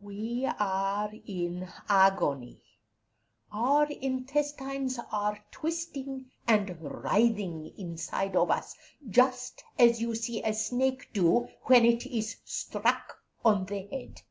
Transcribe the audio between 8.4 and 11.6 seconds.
us, just as you see a snake do